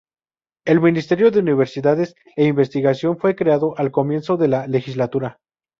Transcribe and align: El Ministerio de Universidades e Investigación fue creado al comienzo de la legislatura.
El 0.65 0.81
Ministerio 0.81 1.29
de 1.29 1.41
Universidades 1.41 2.15
e 2.35 2.45
Investigación 2.47 3.19
fue 3.19 3.35
creado 3.35 3.77
al 3.77 3.91
comienzo 3.91 4.35
de 4.35 4.47
la 4.47 4.65
legislatura. 4.65 5.37